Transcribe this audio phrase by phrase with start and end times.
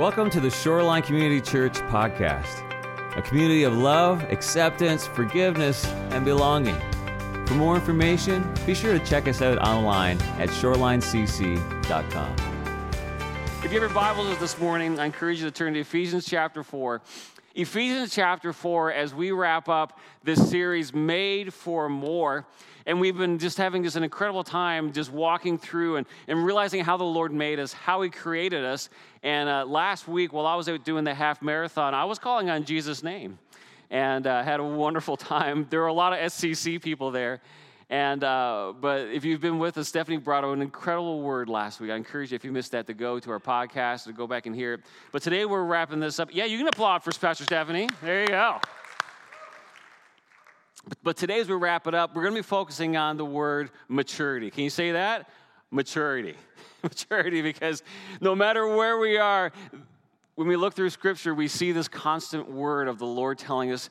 [0.00, 2.64] Welcome to the Shoreline Community Church podcast,
[3.18, 6.80] a community of love, acceptance, forgiveness, and belonging.
[7.46, 12.34] For more information, be sure to check us out online at shorelinecc.com.
[13.62, 16.62] If you have your Bibles this morning, I encourage you to turn to Ephesians chapter
[16.62, 17.02] 4.
[17.54, 22.46] Ephesians chapter 4, as we wrap up this series, Made for More.
[22.86, 26.84] And we've been just having just an incredible time just walking through and, and realizing
[26.84, 28.88] how the Lord made us, how He created us.
[29.22, 32.50] And uh, last week, while I was out doing the half marathon, I was calling
[32.50, 33.38] on Jesus' name
[33.90, 35.66] and uh, had a wonderful time.
[35.70, 37.40] There were a lot of SCC people there.
[37.90, 41.90] And uh, but if you've been with us, Stephanie brought an incredible word last week.
[41.90, 44.46] I encourage you, if you missed that, to go to our podcast to go back
[44.46, 44.80] and hear it.
[45.10, 46.28] But today we're wrapping this up.
[46.32, 47.88] Yeah, you can applaud for Pastor Stephanie.
[48.00, 48.60] There you go.
[51.02, 53.70] But today, as we wrap it up, we're going to be focusing on the word
[53.88, 54.50] maturity.
[54.50, 55.28] Can you say that?
[55.70, 56.34] Maturity.
[56.82, 57.82] maturity, because
[58.20, 59.52] no matter where we are,
[60.34, 63.90] when we look through Scripture, we see this constant word of the Lord telling us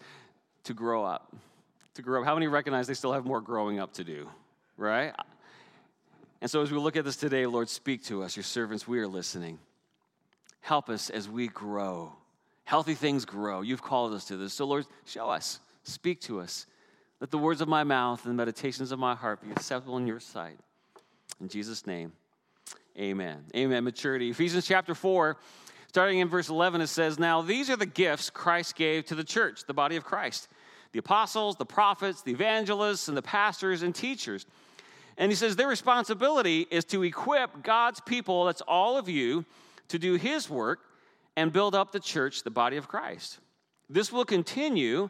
[0.64, 1.36] to grow up.
[1.96, 2.26] To grow up.
[2.26, 4.28] How many recognize they still have more growing up to do,
[4.78, 5.14] right?
[6.42, 9.00] And so, as we look at this today, Lord, speak to us, your servants, we
[9.00, 9.60] are listening.
[10.62, 12.14] Help us as we grow.
[12.64, 13.62] Healthy things grow.
[13.62, 14.54] You've called us to this.
[14.54, 16.66] So, Lord, show us, speak to us.
[17.20, 20.08] Let the words of my mouth and the meditations of my heart be acceptable in
[20.08, 20.58] your sight.
[21.42, 22.14] In Jesus' name,
[22.98, 23.44] amen.
[23.56, 23.84] Amen.
[23.84, 24.30] Maturity.
[24.30, 25.38] Ephesians chapter 4,
[25.88, 29.24] starting in verse 11, it says, Now these are the gifts Christ gave to the
[29.24, 30.48] church, the body of Christ
[30.92, 34.46] the apostles, the prophets, the evangelists, and the pastors and teachers.
[35.18, 39.46] And he says, Their responsibility is to equip God's people, that's all of you,
[39.90, 40.80] to do his work
[41.36, 43.40] and build up the church, the body of Christ.
[43.90, 45.10] This will continue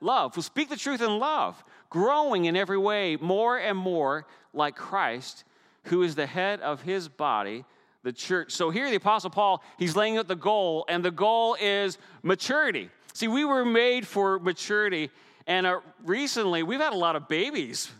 [0.00, 0.36] Love.
[0.36, 5.44] We'll speak the truth in love, growing in every way more and more like Christ,
[5.84, 7.64] who is the head of his body,
[8.02, 8.52] the church.
[8.52, 12.90] So here, the Apostle Paul, he's laying out the goal, and the goal is maturity.
[13.12, 15.10] See, we were made for maturity,
[15.46, 17.90] and uh, recently we've had a lot of babies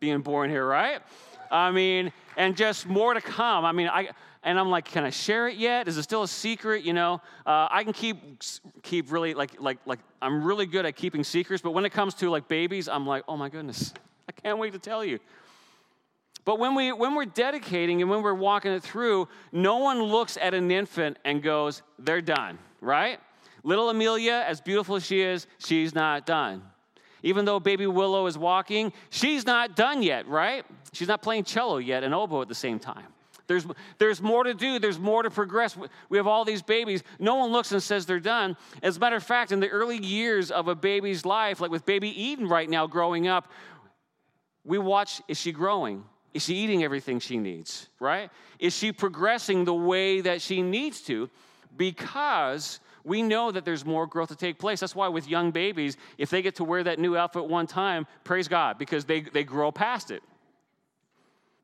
[0.00, 1.00] being born here, right?
[1.50, 3.64] I mean, and just more to come.
[3.64, 4.10] I mean, I
[4.48, 5.88] and I'm like, can I share it yet?
[5.88, 6.82] Is it still a secret?
[6.82, 8.40] You know, uh, I can keep
[8.82, 12.14] keep really like like like I'm really good at keeping secrets, but when it comes
[12.14, 13.92] to like babies, I'm like, oh my goodness,
[14.26, 15.18] I can't wait to tell you.
[16.46, 20.38] But when we when we're dedicating and when we're walking it through, no one looks
[20.38, 23.20] at an infant and goes, they're done, right?
[23.64, 26.62] Little Amelia, as beautiful as she is, she's not done.
[27.22, 30.64] Even though baby Willow is walking, she's not done yet, right?
[30.94, 33.08] She's not playing cello yet and oboe at the same time.
[33.48, 33.66] There's,
[33.96, 35.76] there's more to do, there's more to progress.
[36.08, 37.02] We have all these babies.
[37.18, 38.56] No one looks and says they're done.
[38.82, 41.84] As a matter of fact, in the early years of a baby's life, like with
[41.86, 43.50] baby Eden right now growing up,
[44.64, 46.04] we watch is she growing?
[46.34, 48.30] Is she eating everything she needs, right?
[48.58, 51.30] Is she progressing the way that she needs to?
[51.76, 54.80] Because we know that there's more growth to take place.
[54.80, 58.06] That's why with young babies, if they get to wear that new outfit one time,
[58.24, 60.22] praise God, because they, they grow past it.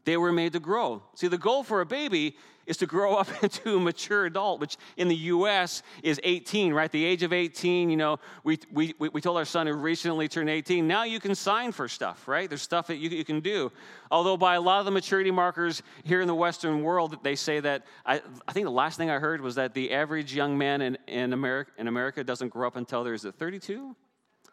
[0.05, 1.03] They were made to grow.
[1.15, 4.77] See, the goal for a baby is to grow up into a mature adult, which
[4.97, 6.91] in the US is 18, right?
[6.91, 10.51] The age of 18, you know, we, we, we told our son who recently turned
[10.51, 12.49] 18, now you can sign for stuff, right?
[12.49, 13.71] There's stuff that you, you can do.
[14.11, 17.61] Although, by a lot of the maturity markers here in the Western world, they say
[17.61, 20.83] that, I, I think the last thing I heard was that the average young man
[20.83, 23.97] in, in, America, in America doesn't grow up until there's a 32?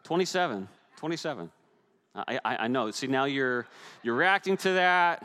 [0.02, 0.68] 27.
[0.96, 1.50] 27.
[2.14, 2.90] I, I, know.
[2.90, 3.66] See, now you're,
[4.02, 5.24] you're reacting to that.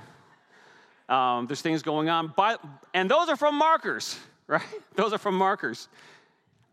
[1.09, 2.33] Um, there's things going on.
[2.35, 2.61] But,
[2.93, 4.17] and those are from markers,
[4.47, 4.61] right?
[4.95, 5.87] Those are from markers.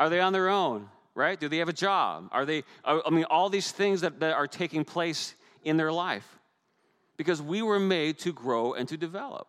[0.01, 1.39] Are they on their own, right?
[1.39, 2.29] Do they have a job?
[2.33, 6.39] Are they, I mean, all these things that, that are taking place in their life.
[7.17, 9.49] Because we were made to grow and to develop.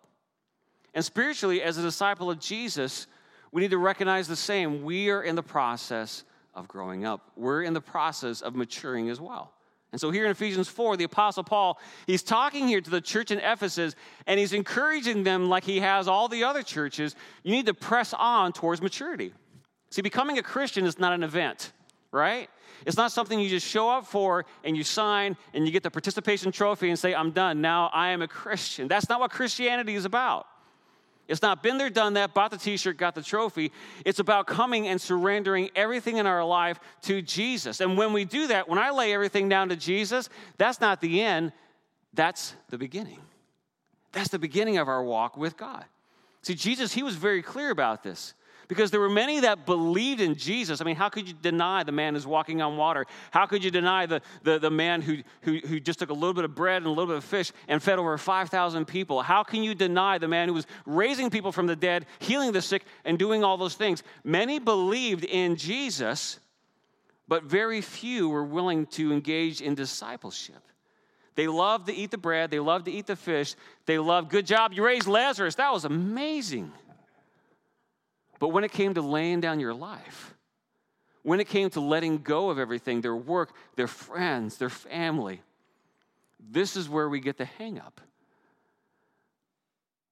[0.93, 3.07] And spiritually, as a disciple of Jesus,
[3.51, 4.83] we need to recognize the same.
[4.83, 6.23] We are in the process
[6.53, 9.51] of growing up, we're in the process of maturing as well.
[9.95, 13.31] And so here in Ephesians 4, the Apostle Paul, he's talking here to the church
[13.31, 13.95] in Ephesus,
[14.27, 18.13] and he's encouraging them, like he has all the other churches, you need to press
[18.13, 19.31] on towards maturity.
[19.91, 21.71] See, becoming a Christian is not an event,
[22.11, 22.49] right?
[22.85, 25.91] It's not something you just show up for and you sign and you get the
[25.91, 27.61] participation trophy and say, I'm done.
[27.61, 28.89] Now I am a Christian.
[28.89, 30.45] That's not what Christianity is about.
[31.27, 33.71] It's not been there, done that, bought the t shirt, got the trophy.
[34.05, 37.81] It's about coming and surrendering everything in our life to Jesus.
[37.81, 41.21] And when we do that, when I lay everything down to Jesus, that's not the
[41.21, 41.51] end,
[42.13, 43.19] that's the beginning.
[44.11, 45.85] That's the beginning of our walk with God.
[46.43, 48.35] See, Jesus, he was very clear about this
[48.67, 50.81] because there were many that believed in Jesus.
[50.81, 53.05] I mean, how could you deny the man who's walking on water?
[53.31, 56.33] How could you deny the, the, the man who, who, who just took a little
[56.33, 59.21] bit of bread and a little bit of fish and fed over 5,000 people?
[59.21, 62.61] How can you deny the man who was raising people from the dead, healing the
[62.61, 64.03] sick, and doing all those things?
[64.23, 66.39] Many believed in Jesus,
[67.27, 70.61] but very few were willing to engage in discipleship.
[71.35, 74.45] They loved to eat the bread, they loved to eat the fish, they loved, good
[74.45, 75.55] job, you raised Lazarus.
[75.55, 76.71] That was amazing.
[78.39, 80.33] But when it came to laying down your life,
[81.23, 85.41] when it came to letting go of everything, their work, their friends, their family,
[86.39, 88.01] this is where we get the hang up.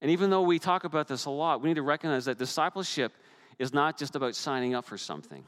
[0.01, 3.13] And even though we talk about this a lot, we need to recognize that discipleship
[3.59, 5.43] is not just about signing up for something.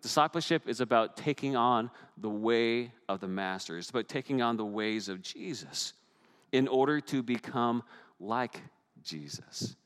[0.00, 4.64] Discipleship is about taking on the way of the Master, it's about taking on the
[4.64, 5.92] ways of Jesus
[6.50, 7.82] in order to become
[8.20, 8.60] like
[9.02, 9.76] Jesus.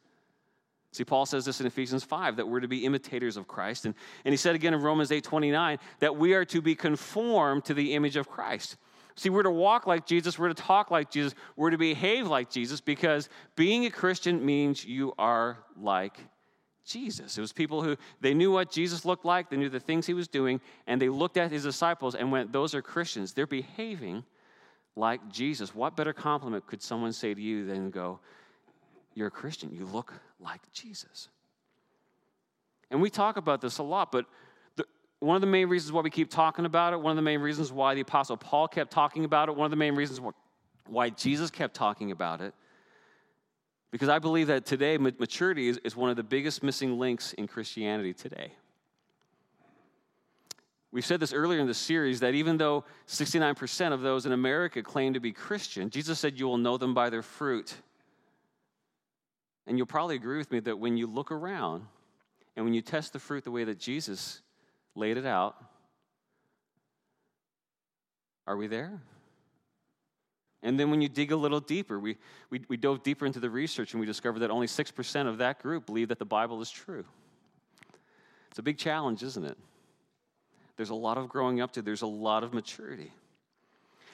[0.97, 3.85] See, Paul says this in Ephesians 5 that we're to be imitators of Christ.
[3.85, 3.95] And,
[4.25, 7.75] and he said again in Romans 8 29 that we are to be conformed to
[7.75, 8.77] the image of Christ.
[9.15, 12.51] See, we're to walk like Jesus, we're to talk like Jesus, we're to behave like
[12.51, 16.19] Jesus because being a Christian means you are like
[16.85, 17.37] Jesus.
[17.37, 20.15] It was people who they knew what Jesus looked like, they knew the things he
[20.15, 23.35] was doing, and they looked at his disciples and went, Those are Christians.
[23.35, 24.25] They're behaving
[24.97, 25.75] like Jesus.
[25.75, 28.21] What better compliment could someone say to you than go,
[29.17, 29.73] You're a Christian?
[29.73, 31.29] You look like Jesus.
[32.91, 34.27] And we talk about this a lot, but
[34.77, 34.85] the,
[35.21, 37.41] one of the main reasons why we keep talking about it, one of the main
[37.41, 40.21] reasons why the Apostle Paul kept talking about it, one of the main reasons
[40.87, 42.55] why Jesus kept talking about it,
[43.91, 47.49] because I believe that today maturity is, is one of the biggest missing links in
[47.49, 48.53] Christianity today.
[50.93, 54.83] We said this earlier in the series that even though 69% of those in America
[54.83, 57.75] claim to be Christian, Jesus said, You will know them by their fruit.
[59.67, 61.85] And you'll probably agree with me that when you look around
[62.55, 64.41] and when you test the fruit the way that Jesus
[64.95, 65.57] laid it out,
[68.47, 69.01] are we there?
[70.63, 72.17] And then when you dig a little deeper, we,
[72.51, 75.61] we, we dove deeper into the research and we discovered that only 6% of that
[75.63, 77.05] group believe that the Bible is true.
[78.51, 79.59] It's a big challenge, isn't it?
[80.77, 83.13] There's a lot of growing up to, there's a lot of maturity.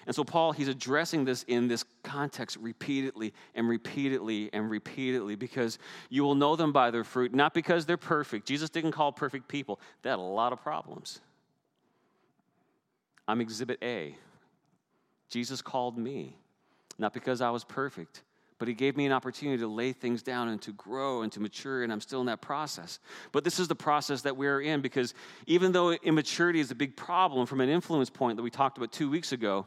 [0.06, 5.78] And so, Paul, he's addressing this in this context repeatedly and repeatedly and repeatedly because
[6.10, 8.46] you will know them by their fruit, not because they're perfect.
[8.46, 11.20] Jesus didn't call perfect people, they had a lot of problems.
[13.28, 14.16] I'm exhibit A.
[15.28, 16.36] Jesus called me,
[16.98, 18.22] not because I was perfect,
[18.58, 21.40] but he gave me an opportunity to lay things down and to grow and to
[21.40, 22.98] mature, and I'm still in that process.
[23.30, 25.14] But this is the process that we're in because
[25.46, 28.92] even though immaturity is a big problem from an influence point that we talked about
[28.92, 29.66] two weeks ago,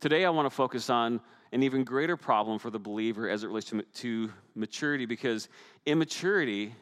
[0.00, 3.48] Today, I want to focus on an even greater problem for the believer as it
[3.48, 5.48] relates to, to maturity because
[5.86, 6.72] immaturity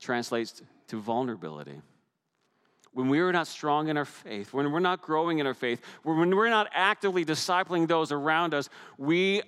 [0.00, 1.80] translates to vulnerability.
[2.92, 5.80] When we are not strong in our faith, when we're not growing in our faith,
[6.04, 8.68] when we're not actively discipling those around us,
[8.98, 9.42] we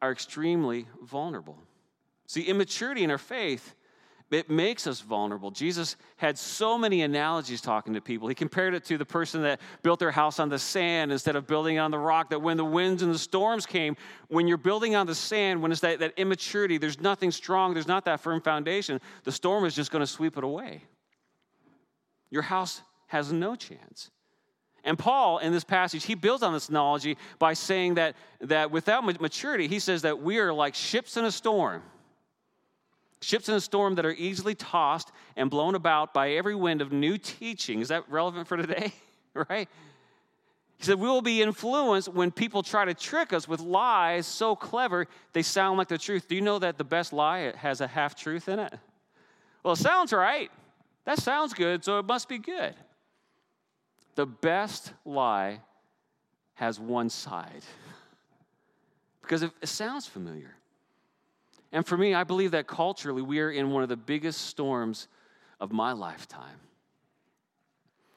[0.00, 1.58] are extremely vulnerable.
[2.26, 3.74] See, immaturity in our faith
[4.30, 5.50] it makes us vulnerable.
[5.50, 8.28] Jesus had so many analogies talking to people.
[8.28, 11.48] He compared it to the person that built their house on the sand instead of
[11.48, 12.30] building on the rock.
[12.30, 13.96] That when the winds and the storms came,
[14.28, 17.88] when you're building on the sand, when it's that, that immaturity, there's nothing strong, there's
[17.88, 20.84] not that firm foundation, the storm is just going to sweep it away.
[22.30, 24.10] Your house has no chance.
[24.84, 29.04] And Paul, in this passage, he builds on this analogy by saying that, that without
[29.20, 31.82] maturity, he says that we are like ships in a storm
[33.22, 36.90] Ships in a storm that are easily tossed and blown about by every wind of
[36.90, 37.80] new teaching.
[37.80, 38.92] Is that relevant for today?
[39.34, 39.68] right?
[40.78, 44.56] He said, We will be influenced when people try to trick us with lies so
[44.56, 46.28] clever they sound like the truth.
[46.28, 48.72] Do you know that the best lie has a half truth in it?
[49.62, 50.50] Well, it sounds right.
[51.04, 52.74] That sounds good, so it must be good.
[54.14, 55.60] The best lie
[56.54, 57.62] has one side
[59.22, 60.54] because it, sounds familiar.
[61.72, 65.08] And for me, I believe that culturally, we are in one of the biggest storms
[65.60, 66.58] of my lifetime.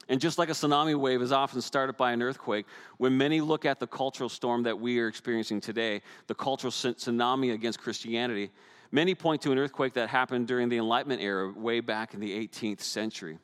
[0.08, 2.66] And just like a tsunami wave is often started by an earthquake,
[2.98, 7.54] when many look at the cultural storm that we are experiencing today, the cultural tsunami
[7.54, 8.50] against Christianity,
[8.90, 12.46] many point to an earthquake that happened during the Enlightenment era, way back in the
[12.46, 13.38] 18th century.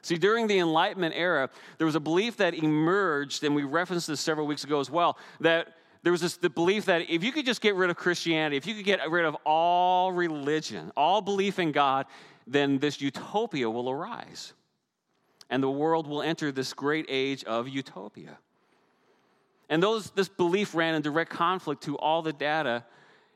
[0.00, 4.20] See, during the Enlightenment era, there was a belief that emerged, and we referenced this
[4.20, 5.74] several weeks ago as well, that
[6.08, 8.66] there was this the belief that if you could just get rid of Christianity, if
[8.66, 12.06] you could get rid of all religion, all belief in God,
[12.46, 14.54] then this utopia will arise.
[15.50, 18.38] And the world will enter this great age of utopia.
[19.68, 22.86] And those, this belief ran in direct conflict to all the data,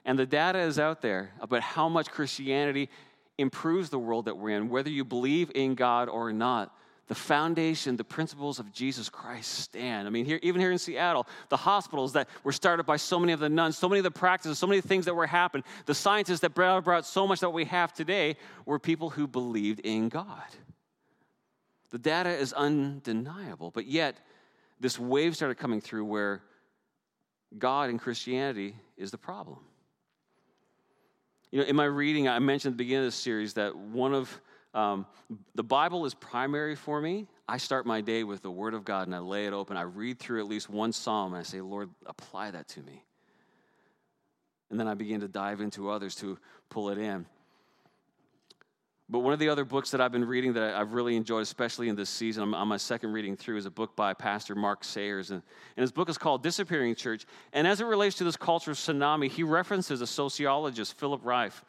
[0.07, 2.89] and the data is out there about how much Christianity
[3.37, 6.75] improves the world that we're in, whether you believe in God or not
[7.09, 10.07] the foundation, the principles of Jesus Christ stand.
[10.07, 13.33] I mean, here, even here in Seattle, the hospitals that were started by so many
[13.33, 15.95] of the nuns, so many of the practices, so many things that were happening, the
[15.95, 20.09] scientists that brought, brought so much that we have today were people who believed in
[20.09, 20.43] God.
[21.91, 24.17] The data is undeniable, but yet
[24.81, 26.43] this wave started coming through where
[27.59, 29.59] God and Christianity is the problem.
[31.51, 34.15] You know, in my reading, I mentioned at the beginning of this series that one
[34.15, 34.41] of
[34.75, 35.07] um,
[35.55, 37.27] the Bible is primary for me.
[37.49, 39.77] I start my day with the Word of God and I lay it open.
[39.77, 43.05] I read through at least one psalm and I say, Lord, apply that to me.
[44.71, 46.39] And then I begin to dive into others to
[46.71, 47.27] pull it in.
[49.11, 51.91] But one of the other books that I've been reading that I've really enjoyed, especially
[51.91, 54.85] in this season, I'm on my second reading through, is a book by Pastor Mark
[54.85, 55.31] Sayers.
[55.31, 55.43] And,
[55.77, 57.27] his book is called Disappearing Church.
[57.53, 61.63] And as it relates to this culture of tsunami, he references a sociologist, Philip Rieff.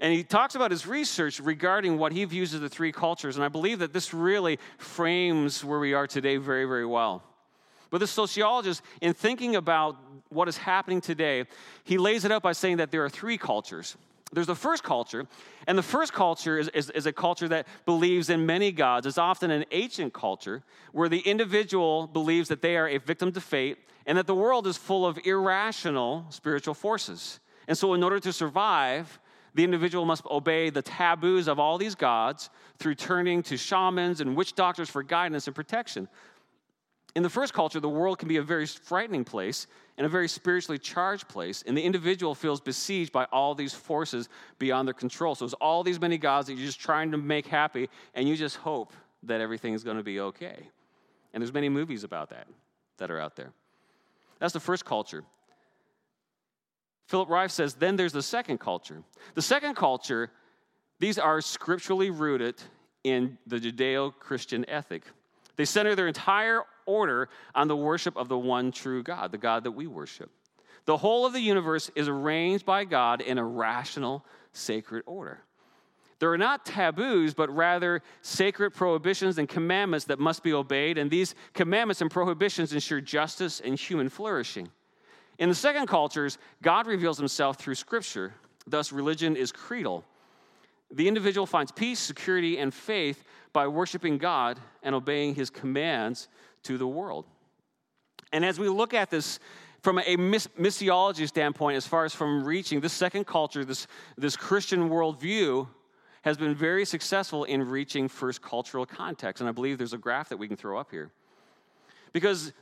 [0.00, 3.36] And he talks about his research regarding what he views as the three cultures.
[3.36, 7.22] And I believe that this really frames where we are today very, very well.
[7.90, 9.96] But the sociologist, in thinking about
[10.28, 11.44] what is happening today,
[11.84, 13.96] he lays it out by saying that there are three cultures.
[14.32, 15.28] There's the first culture,
[15.68, 19.06] and the first culture is, is, is, a culture that believes in many gods.
[19.06, 23.40] It's often an ancient culture where the individual believes that they are a victim to
[23.40, 27.38] fate and that the world is full of irrational spiritual forces.
[27.68, 29.20] And so, in order to survive,
[29.54, 34.36] the individual must obey the taboos of all these gods through turning to shamans and
[34.36, 36.08] witch doctors for guidance and protection.
[37.14, 40.26] In the first culture, the world can be a very frightening place and a very
[40.26, 45.36] spiritually charged place, and the individual feels besieged by all these forces beyond their control.
[45.36, 48.36] So it's all these many gods that you're just trying to make happy, and you
[48.36, 48.92] just hope
[49.22, 50.68] that everything is going to be okay.
[51.32, 52.48] And there's many movies about that
[52.98, 53.52] that are out there.
[54.40, 55.22] That's the first culture.
[57.06, 59.02] Philip Rieff says, then there's the second culture.
[59.34, 60.30] The second culture,
[61.00, 62.62] these are scripturally rooted
[63.02, 65.04] in the Judeo Christian ethic.
[65.56, 69.64] They center their entire order on the worship of the one true God, the God
[69.64, 70.30] that we worship.
[70.86, 75.40] The whole of the universe is arranged by God in a rational, sacred order.
[76.18, 81.10] There are not taboos, but rather sacred prohibitions and commandments that must be obeyed, and
[81.10, 84.68] these commandments and prohibitions ensure justice and human flourishing.
[85.38, 88.34] In the second cultures, God reveals himself through Scripture.
[88.66, 90.04] Thus, religion is creedal.
[90.90, 96.28] The individual finds peace, security, and faith by worshiping God and obeying his commands
[96.64, 97.26] to the world.
[98.32, 99.38] And as we look at this
[99.82, 103.86] from a missiology standpoint, as far as from reaching this second culture, this,
[104.16, 105.68] this Christian worldview
[106.22, 109.42] has been very successful in reaching first cultural context.
[109.42, 111.10] And I believe there's a graph that we can throw up here.
[112.14, 112.52] Because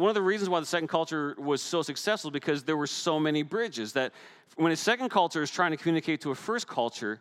[0.00, 3.20] one of the reasons why the second culture was so successful because there were so
[3.20, 4.12] many bridges that
[4.56, 7.20] when a second culture is trying to communicate to a first culture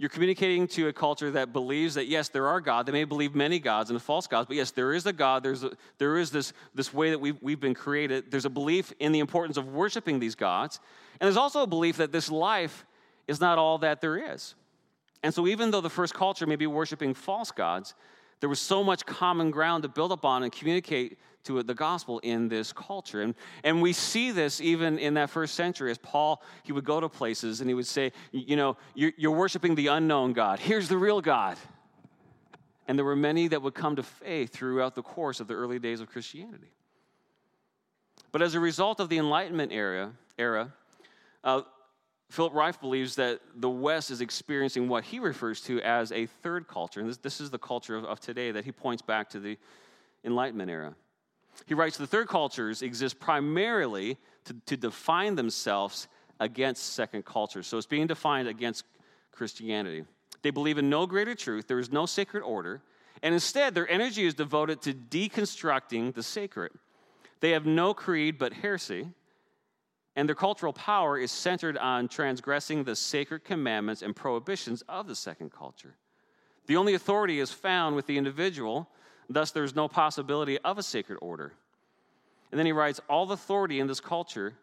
[0.00, 3.34] you're communicating to a culture that believes that yes there are god they may believe
[3.34, 5.42] many gods and false gods but yes there is a god.
[5.42, 8.30] There's a, there is this, this way that we've, we've been created.
[8.30, 10.78] There's a belief in the importance of worshiping these gods.
[11.20, 12.86] And there's also a belief that this life
[13.26, 14.54] is not all that there is.
[15.22, 17.94] And so even though the first culture may be worshiping false gods
[18.40, 22.48] there was so much common ground to build upon and communicate to the gospel in
[22.48, 23.22] this culture.
[23.22, 27.00] And, and we see this even in that first century as Paul, he would go
[27.00, 30.58] to places and he would say, You know, you're, you're worshiping the unknown God.
[30.58, 31.56] Here's the real God.
[32.86, 35.78] And there were many that would come to faith throughout the course of the early
[35.78, 36.70] days of Christianity.
[38.32, 40.72] But as a result of the Enlightenment era, era
[41.44, 41.62] uh,
[42.30, 46.68] Philip Rieff believes that the West is experiencing what he refers to as a third
[46.68, 47.00] culture.
[47.00, 49.56] And this, this is the culture of, of today that he points back to the
[50.24, 50.94] Enlightenment era.
[51.66, 56.06] He writes the third cultures exist primarily to, to define themselves
[56.38, 57.66] against second cultures.
[57.66, 58.84] So it's being defined against
[59.32, 60.04] Christianity.
[60.42, 62.82] They believe in no greater truth, there is no sacred order,
[63.22, 66.72] and instead their energy is devoted to deconstructing the sacred.
[67.40, 69.08] They have no creed but heresy
[70.18, 75.14] and their cultural power is centered on transgressing the sacred commandments and prohibitions of the
[75.14, 75.94] second culture.
[76.66, 78.90] The only authority is found with the individual,
[79.30, 81.52] thus, there's no possibility of a sacred order.
[82.50, 84.54] And then he writes All authority in this culture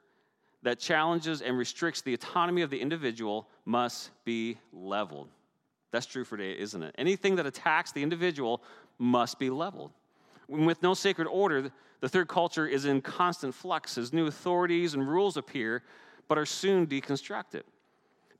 [0.63, 5.29] that challenges and restricts the autonomy of the individual must be leveled.
[5.91, 6.93] That's true for today, isn't it?
[6.97, 8.61] Anything that attacks the individual
[8.99, 9.91] must be leveled.
[10.49, 11.71] With no sacred order,
[12.01, 15.83] the third culture is in constant flux as new authorities and rules appear,
[16.27, 17.63] but are soon deconstructed.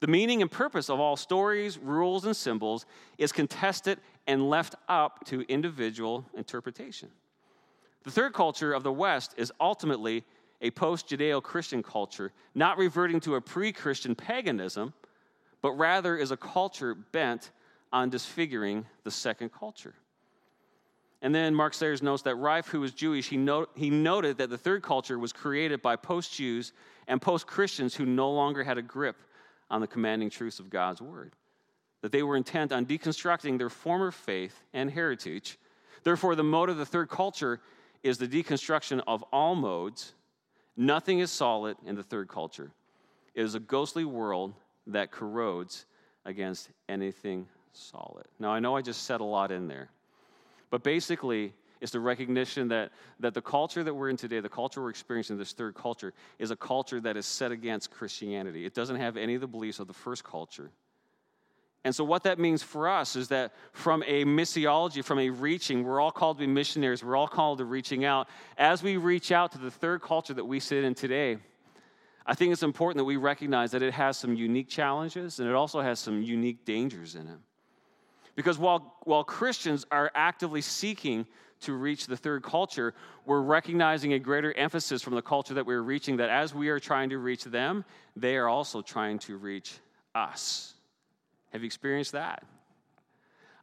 [0.01, 2.85] The meaning and purpose of all stories, rules, and symbols
[3.17, 7.09] is contested and left up to individual interpretation.
[8.03, 10.23] The third culture of the West is ultimately
[10.61, 14.93] a post Judeo Christian culture, not reverting to a pre Christian paganism,
[15.61, 17.51] but rather is a culture bent
[17.91, 19.95] on disfiguring the second culture.
[21.25, 23.37] And then Mark Sayers notes that Rieff, who was Jewish, he,
[23.73, 26.71] he noted that the third culture was created by post Jews
[27.07, 29.15] and post Christians who no longer had a grip
[29.71, 31.33] on the commanding truths of God's word.
[32.03, 35.57] That they were intent on deconstructing their former faith and heritage.
[36.03, 37.59] Therefore, the mode of the third culture
[38.03, 40.13] is the deconstruction of all modes.
[40.77, 42.69] Nothing is solid in the third culture.
[43.33, 44.53] It is a ghostly world
[44.85, 45.87] that corrodes
[46.23, 48.27] against anything solid.
[48.37, 49.89] Now, I know I just said a lot in there,
[50.75, 52.91] but basically, it's the recognition that,
[53.21, 56.51] that the culture that we're in today, the culture we're experiencing, this third culture, is
[56.51, 58.65] a culture that is set against Christianity.
[58.65, 60.71] It doesn't have any of the beliefs of the first culture.
[61.85, 65.85] And so, what that means for us is that from a missiology, from a reaching,
[65.85, 68.27] we're all called to be missionaries, we're all called to reaching out.
[68.57, 71.37] As we reach out to the third culture that we sit in today,
[72.25, 75.55] I think it's important that we recognize that it has some unique challenges and it
[75.55, 77.39] also has some unique dangers in it.
[78.35, 81.25] Because while, while Christians are actively seeking
[81.61, 82.93] to reach the third culture,
[83.25, 86.79] we're recognizing a greater emphasis from the culture that we're reaching that as we are
[86.79, 89.79] trying to reach them, they are also trying to reach
[90.13, 90.73] us.
[91.51, 92.43] Have you experienced that?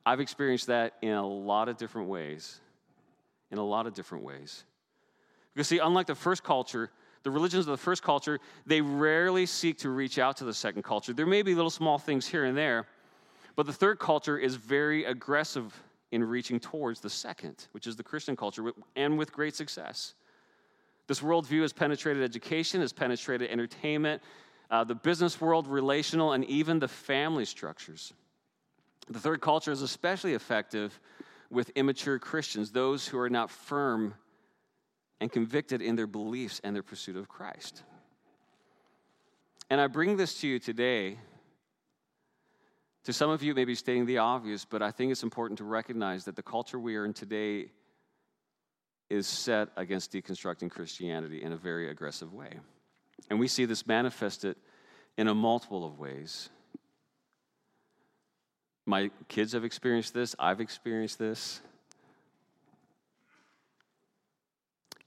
[0.04, 2.60] I've experienced that in a lot of different ways.
[3.50, 4.64] In a lot of different ways.
[5.54, 6.90] Because, see, unlike the first culture,
[7.22, 10.82] the religions of the first culture, they rarely seek to reach out to the second
[10.82, 11.12] culture.
[11.12, 12.86] There may be little small things here and there,
[13.56, 15.74] but the third culture is very aggressive
[16.10, 20.14] in reaching towards the second, which is the Christian culture, and with great success.
[21.06, 24.22] This worldview has penetrated education, has penetrated entertainment,
[24.70, 28.12] uh, the business world, relational, and even the family structures.
[29.08, 30.98] The third culture is especially effective
[31.50, 34.14] with immature Christians, those who are not firm
[35.20, 37.82] and convicted in their beliefs and their pursuit of Christ.
[39.70, 41.18] And I bring this to you today
[43.04, 46.24] to some of you, maybe stating the obvious, but I think it's important to recognize
[46.24, 47.70] that the culture we are in today
[49.10, 52.60] is set against deconstructing Christianity in a very aggressive way.
[53.28, 54.56] And we see this manifested
[55.18, 56.48] in a multiple of ways.
[58.86, 61.60] My kids have experienced this, I've experienced this.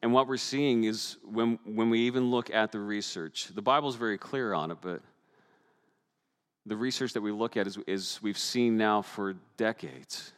[0.01, 3.95] And what we're seeing is when, when we even look at the research, the Bible's
[3.95, 5.01] very clear on it, but
[6.65, 10.33] the research that we look at is, is we've seen now for decades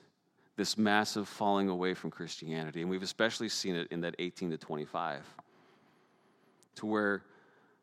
[0.58, 2.82] this massive falling away from Christianity.
[2.82, 5.24] And we've especially seen it in that 18 to 25,
[6.76, 7.24] to where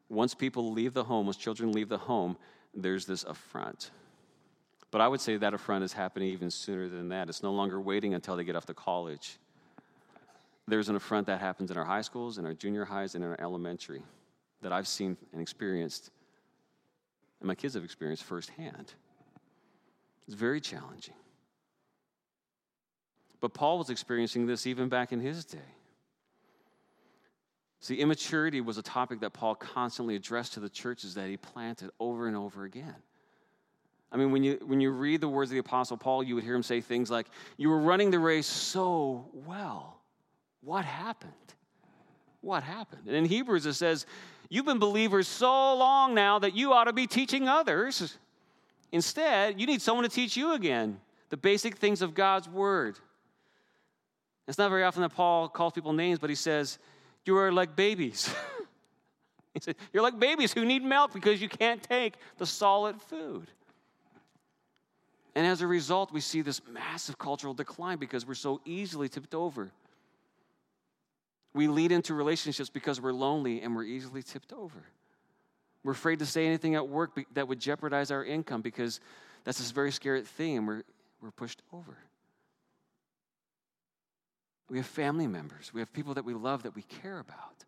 [0.09, 2.37] once people leave the home, once children leave the home,
[2.75, 3.93] there's this affront.
[4.91, 7.29] But I would say that affront is happening even sooner than that.
[7.29, 9.39] It's no longer waiting until they get off to college.
[10.67, 13.31] There's an affront that happens in our high schools, in our junior highs, and in
[13.31, 14.03] our elementary
[14.63, 16.11] that I've seen and experienced
[17.41, 18.93] and my kids have experienced firsthand.
[20.27, 21.15] It's very challenging.
[23.41, 25.59] But Paul was experiencing this even back in his day.
[27.81, 31.91] See, immaturity was a topic that Paul constantly addressed to the churches that he planted
[32.01, 32.97] over and over again.
[34.11, 36.45] I mean, when you, when you read the words of the Apostle Paul, you would
[36.45, 37.27] hear him say things like,
[37.59, 40.01] You were running the race so well.
[40.63, 41.33] What happened?
[42.41, 43.03] What happened?
[43.07, 44.07] And in Hebrews, it says,
[44.49, 48.19] You've been believers so long now that you ought to be teaching others.
[48.93, 52.99] Instead, you need someone to teach you again the basic things of God's word.
[54.47, 56.79] It's not very often that Paul calls people names, but he says,
[57.25, 58.33] You are like babies.
[59.55, 63.49] he said, You're like babies who need milk because you can't take the solid food.
[65.35, 69.35] And as a result, we see this massive cultural decline because we're so easily tipped
[69.35, 69.73] over.
[71.55, 74.83] We lead into relationships because we're lonely and we're easily tipped over.
[75.85, 79.01] We're afraid to say anything at work that would jeopardize our income because
[79.45, 80.83] that's this very scary thing and we're,
[81.23, 81.97] we're pushed over.
[84.71, 87.65] We have family members, we have people that we love that we care about.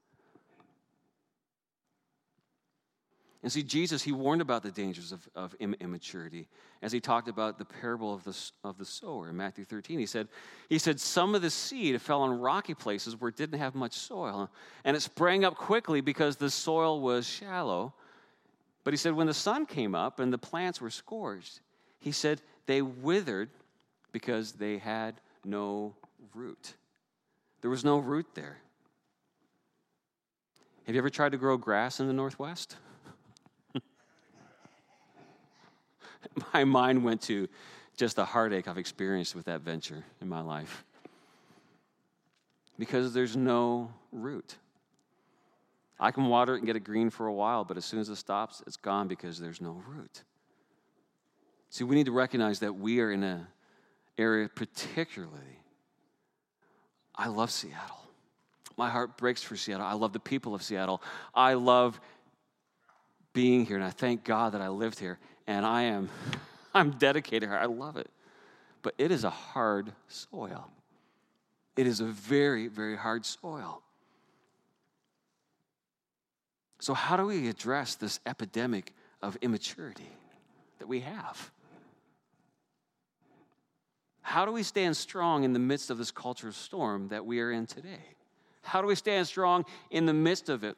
[3.42, 6.48] And see, Jesus, he warned about the dangers of, of immaturity
[6.82, 9.98] as he talked about the parable of the, of the sower in Matthew 13.
[9.98, 10.28] He said,
[10.68, 13.92] he said, Some of the seed fell on rocky places where it didn't have much
[13.92, 14.50] soil,
[14.84, 17.94] and it sprang up quickly because the soil was shallow.
[18.84, 21.60] But he said, When the sun came up and the plants were scorched,
[22.00, 23.50] he said, They withered
[24.12, 25.94] because they had no
[26.34, 26.74] root.
[27.60, 28.58] There was no root there.
[30.86, 32.76] Have you ever tried to grow grass in the Northwest?
[36.54, 37.48] my mind went to
[37.96, 40.84] just the heartache I've experienced with that venture in my life.
[42.78, 44.56] Because there's no root.
[45.98, 48.10] I can water it and get it green for a while, but as soon as
[48.10, 50.22] it stops, it's gone because there's no root.
[51.70, 53.46] See, we need to recognize that we are in an
[54.18, 55.60] area, particularly.
[57.14, 58.00] I love Seattle.
[58.76, 59.86] My heart breaks for Seattle.
[59.86, 61.02] I love the people of Seattle.
[61.34, 61.98] I love
[63.32, 65.18] being here, and I thank God that I lived here.
[65.46, 66.08] And I am,
[66.74, 67.50] I'm dedicated.
[67.50, 68.10] I love it.
[68.82, 70.70] But it is a hard soil.
[71.76, 73.82] It is a very, very hard soil.
[76.78, 80.10] So, how do we address this epidemic of immaturity
[80.78, 81.50] that we have?
[84.22, 87.52] How do we stand strong in the midst of this culture storm that we are
[87.52, 88.04] in today?
[88.62, 90.76] How do we stand strong in the midst of it?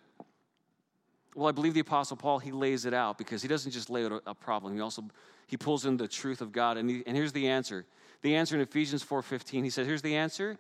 [1.35, 4.05] Well, I believe the Apostle Paul, he lays it out because he doesn't just lay
[4.05, 4.75] out a problem.
[4.75, 5.05] He also
[5.47, 6.77] he pulls in the truth of God.
[6.77, 7.87] And, he, and here's the answer.
[8.23, 10.59] The answer in Ephesians 4.15, he says, here's the answer,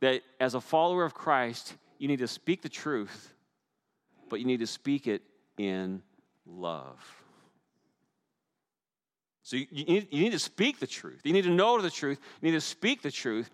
[0.00, 3.34] that as a follower of Christ, you need to speak the truth
[4.28, 5.22] but you need to speak it
[5.56, 6.02] in
[6.46, 6.98] love.
[9.42, 11.20] So you, you, need, you need to speak the truth.
[11.24, 12.20] You need to know the truth.
[12.40, 13.50] You need to speak the truth,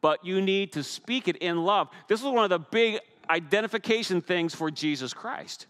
[0.00, 1.88] but you need to speak it in love.
[2.06, 2.98] This is one of the big
[3.30, 5.66] identification things for Jesus Christ.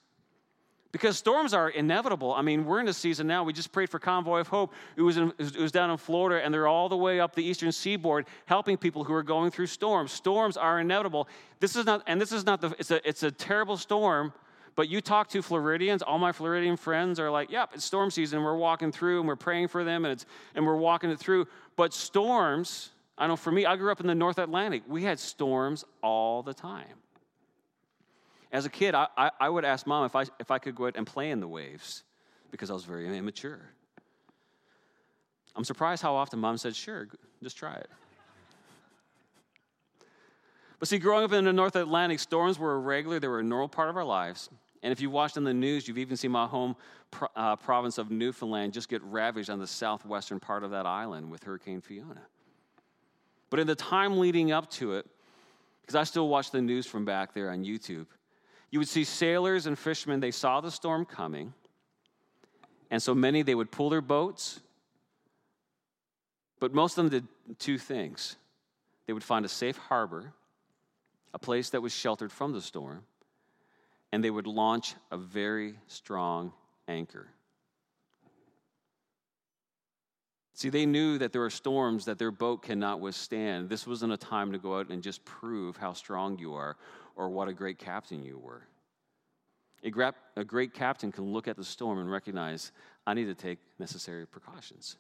[0.91, 2.33] Because storms are inevitable.
[2.33, 3.45] I mean, we're in a season now.
[3.45, 4.73] We just prayed for Convoy of Hope.
[4.97, 7.45] It was, in, it was down in Florida, and they're all the way up the
[7.45, 10.13] eastern seaboard helping people who are going through storms.
[10.13, 11.29] Storms are inevitable.
[11.61, 14.33] This is not, and this is not the, it's a, it's a terrible storm
[14.79, 18.45] but you talk to Floridians, all my Floridian friends are like, yep, it's storm season.
[18.45, 20.25] We're walking through and we're praying for them and, it's,
[20.55, 21.49] and we're walking it through.
[21.75, 24.85] But storms, I know for me, I grew up in the North Atlantic.
[24.87, 26.95] We had storms all the time.
[28.51, 30.87] As a kid, I, I, I would ask mom if I, if I could go
[30.87, 32.03] out and play in the waves
[32.51, 33.61] because I was very immature.
[35.55, 37.09] I'm surprised how often mom said, sure,
[37.43, 37.91] just try it.
[40.79, 43.69] But see, growing up in the North Atlantic, storms were regular, they were a normal
[43.69, 44.49] part of our lives.
[44.83, 46.77] And if you've watched in the news, you've even seen my home
[47.11, 51.31] pro- uh, province of Newfoundland just get ravaged on the southwestern part of that island
[51.31, 52.23] with Hurricane Fiona.
[53.51, 55.07] But in the time leading up to it,
[55.81, 58.07] because I still watch the news from back there on YouTube,
[58.71, 61.55] you would see sailors and fishermen, they saw the storm coming.
[62.91, 64.61] And so many, they would pull their boats.
[66.61, 68.37] But most of them did two things
[69.07, 70.33] they would find a safe harbor,
[71.33, 73.05] a place that was sheltered from the storm
[74.13, 76.53] and they would launch a very strong
[76.87, 77.29] anchor.
[80.55, 83.69] See, they knew that there are storms that their boat cannot withstand.
[83.69, 86.77] This wasn't a time to go out and just prove how strong you are
[87.19, 88.63] or what a great captain you were.
[89.83, 92.73] A, gra- a great captain can look at the storm and recognize,
[93.07, 94.97] I need to take necessary precautions.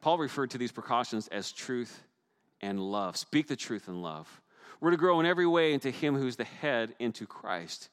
[0.00, 2.02] Paul referred to these precautions as truth
[2.60, 3.16] and love.
[3.16, 4.28] Speak the truth in love.
[4.80, 7.88] We're to grow in every way into Him who's the head, into Christ.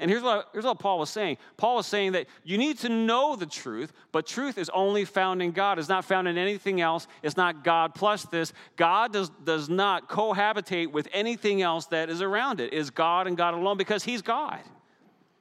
[0.00, 1.38] And here's what, here's what Paul was saying.
[1.56, 5.42] Paul was saying that you need to know the truth, but truth is only found
[5.42, 5.78] in God.
[5.78, 7.08] It's not found in anything else.
[7.22, 8.52] It's not God plus this.
[8.76, 12.72] God does, does not cohabitate with anything else that is around it.
[12.72, 14.60] Is God and God alone because He's God.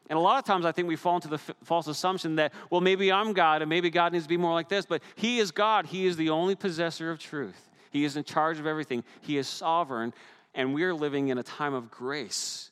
[0.10, 2.54] And a lot of times I think we fall into the f- false assumption that,
[2.72, 5.38] well, maybe I'm God and maybe God needs to be more like this, but He
[5.38, 5.86] is God.
[5.86, 7.70] He is the only possessor of truth.
[7.92, 10.14] He is in charge of everything, He is sovereign.
[10.56, 12.72] And we are living in a time of grace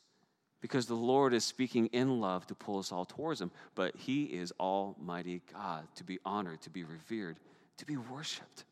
[0.65, 3.51] because the Lord is speaking in love to pull us all towards Him.
[3.75, 7.37] But He is Almighty God, to be honored, to be revered,
[7.77, 8.65] to be worshiped.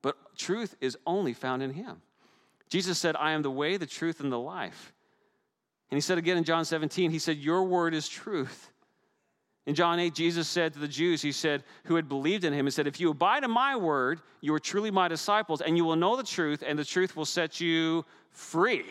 [0.00, 2.00] But truth is only found in Him.
[2.70, 4.94] Jesus said, I am the way, the truth, and the life.
[5.90, 8.70] And He said again in John 17, He said, Your word is truth.
[9.66, 12.64] In John 8, Jesus said to the Jews, He said, who had believed in Him,
[12.64, 15.84] He said, If you abide in my word, you are truly my disciples, and you
[15.84, 18.86] will know the truth, and the truth will set you free.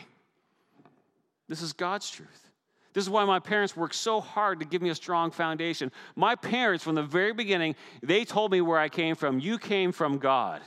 [1.52, 2.48] This is God's truth.
[2.94, 5.92] This is why my parents worked so hard to give me a strong foundation.
[6.16, 9.38] My parents, from the very beginning, they told me where I came from.
[9.38, 10.62] You came from God.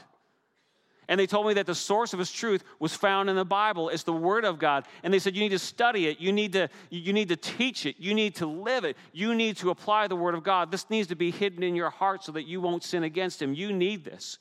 [1.09, 3.88] And they told me that the source of his truth was found in the Bible.
[3.88, 4.85] It's the Word of God.
[5.03, 6.20] And they said, you need to study it.
[6.20, 7.97] You need to, you need to teach it.
[7.99, 8.99] You need to live it.
[9.14, 10.70] You need to apply the Word of God.
[10.70, 13.55] This needs to be hidden in your heart so that you won't sin against him.
[13.55, 14.37] You need this.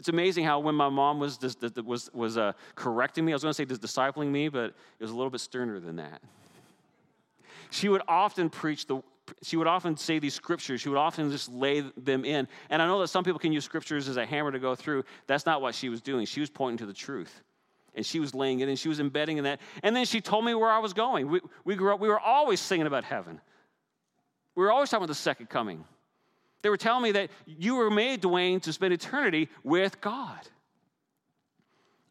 [0.00, 1.38] It's amazing how when my mom was,
[1.84, 5.10] was, was uh, correcting me, I was going to say discipling me, but it was
[5.10, 6.22] a little bit sterner than that.
[7.68, 9.02] She would often preach the,
[9.42, 10.80] she would often say these scriptures.
[10.80, 12.48] She would often just lay them in.
[12.70, 15.04] And I know that some people can use scriptures as a hammer to go through.
[15.26, 16.24] That's not what she was doing.
[16.24, 17.42] She was pointing to the truth.
[17.94, 19.60] And she was laying it and she was embedding in that.
[19.82, 21.28] And then she told me where I was going.
[21.28, 23.38] We, we grew up, we were always singing about heaven.
[24.54, 25.84] We were always talking about the second coming.
[26.62, 30.38] They were telling me that you were made, Dwayne, to spend eternity with God.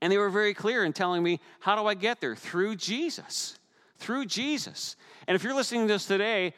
[0.01, 2.35] And they were very clear in telling me, how do I get there?
[2.35, 3.59] Through Jesus.
[3.97, 4.95] Through Jesus.
[5.27, 6.53] And if you're listening to this today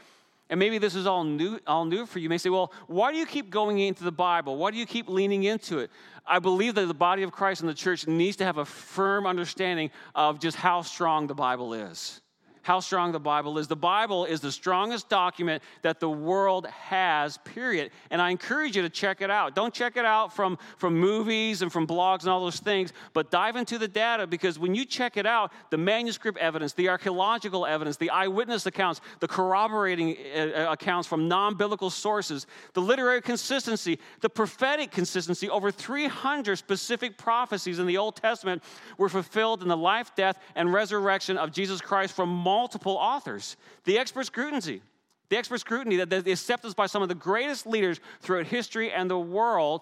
[0.49, 2.23] and maybe this is all new, all new for you.
[2.23, 4.57] You may say, well, why do you keep going into the Bible?
[4.57, 5.89] Why do you keep leaning into it?
[6.25, 9.25] I believe that the body of Christ and the church needs to have a firm
[9.25, 12.20] understanding of just how strong the Bible is
[12.61, 13.67] how strong the Bible is.
[13.67, 17.91] The Bible is the strongest document that the world has, period.
[18.09, 19.55] And I encourage you to check it out.
[19.55, 23.31] Don't check it out from, from movies and from blogs and all those things, but
[23.31, 27.65] dive into the data because when you check it out, the manuscript evidence, the archaeological
[27.65, 33.21] evidence, the eyewitness accounts, the corroborating uh, uh, accounts from non biblical sources, the literary
[33.21, 38.63] consistency, the prophetic consistency, over 300 specific prophecies in the Old Testament
[38.97, 43.55] were fulfilled in the life, death, and resurrection of Jesus Christ from multiple authors.
[43.85, 44.81] The expert scrutiny,
[45.29, 49.09] the expert scrutiny that the acceptance by some of the greatest leaders throughout history and
[49.09, 49.81] the world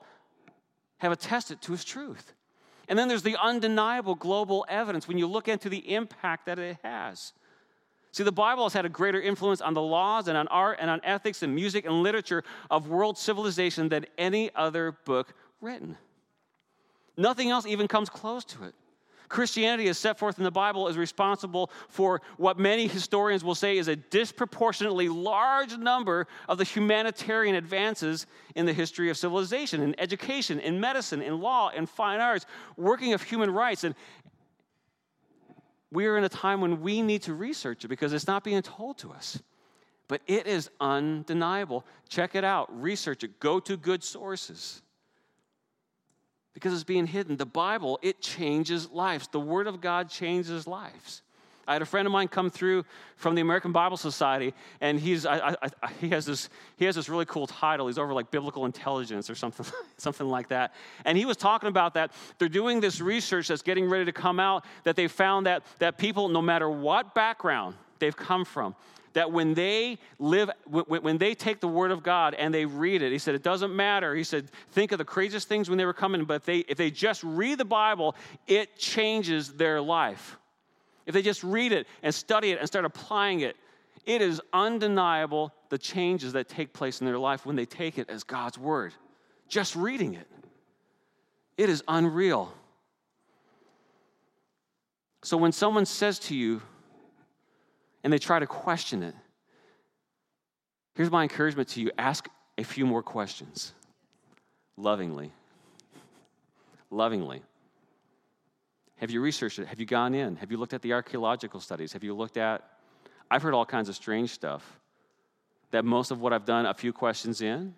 [0.99, 2.33] have attested to its truth.
[2.87, 6.77] And then there's the undeniable global evidence when you look into the impact that it
[6.83, 7.33] has.
[8.11, 10.89] See, the Bible has had a greater influence on the laws and on art and
[10.89, 15.97] on ethics and music and literature of world civilization than any other book written.
[17.17, 18.75] Nothing else even comes close to it.
[19.29, 23.77] Christianity, as set forth in the Bible, is responsible for what many historians will say
[23.77, 29.97] is a disproportionately large number of the humanitarian advances in the history of civilization, in
[29.99, 33.83] education, in medicine, in law, in fine arts, working of human rights.
[33.83, 33.93] And
[35.91, 38.61] we are in a time when we need to research it because it's not being
[38.63, 39.41] told to us.
[40.07, 41.85] But it is undeniable.
[42.09, 44.81] Check it out, research it, go to good sources
[46.53, 47.37] because it's being hidden.
[47.37, 49.27] The Bible, it changes lives.
[49.27, 51.21] The Word of God changes lives.
[51.69, 52.83] I had a friend of mine come through
[53.15, 56.95] from the American Bible Society, and he's, I, I, I, he, has this, he has
[56.95, 57.85] this really cool title.
[57.85, 60.73] He's over like biblical intelligence or something, something like that.
[61.05, 62.11] And he was talking about that.
[62.39, 65.99] They're doing this research that's getting ready to come out that they found that, that
[65.99, 68.75] people, no matter what background they've come from,
[69.13, 73.11] that when they live, when they take the word of God and they read it,
[73.11, 74.15] he said, it doesn't matter.
[74.15, 76.77] He said, think of the craziest things when they were coming, but if they, if
[76.77, 78.15] they just read the Bible,
[78.47, 80.37] it changes their life.
[81.05, 83.55] If they just read it and study it and start applying it,
[84.05, 88.09] it is undeniable the changes that take place in their life when they take it
[88.09, 88.93] as God's word.
[89.47, 90.27] Just reading it.
[91.57, 92.53] It is unreal.
[95.23, 96.61] So when someone says to you,
[98.03, 99.15] and they try to question it.
[100.95, 103.73] Here's my encouragement to you ask a few more questions
[104.77, 105.31] lovingly.
[106.89, 107.41] Lovingly.
[108.97, 109.67] Have you researched it?
[109.67, 110.35] Have you gone in?
[110.37, 111.93] Have you looked at the archaeological studies?
[111.93, 112.63] Have you looked at?
[113.31, 114.79] I've heard all kinds of strange stuff
[115.71, 117.75] that most of what I've done a few questions in,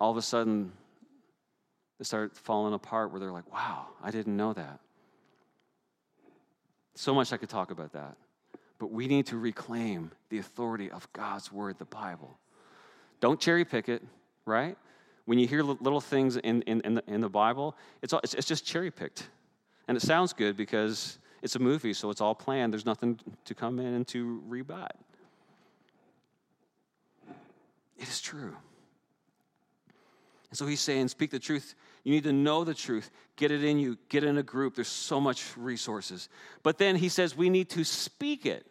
[0.00, 0.72] all of a sudden,
[1.98, 4.80] they start falling apart where they're like, wow, I didn't know that.
[6.98, 8.16] So much I could talk about that.
[8.80, 12.36] But we need to reclaim the authority of God's word, the Bible.
[13.20, 14.02] Don't cherry pick it,
[14.44, 14.76] right?
[15.24, 18.34] When you hear little things in, in, in, the, in the Bible, it's, all, it's,
[18.34, 19.28] it's just cherry picked.
[19.86, 22.72] And it sounds good because it's a movie, so it's all planned.
[22.72, 24.96] There's nothing to come in and to rebut.
[27.96, 28.56] It is true.
[30.50, 33.62] And so he's saying, speak the truth you need to know the truth, get it
[33.62, 34.74] in you, get in a group.
[34.74, 36.30] There's so much resources.
[36.62, 38.66] But then he says we need to speak it.